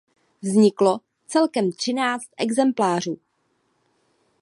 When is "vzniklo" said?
0.41-0.99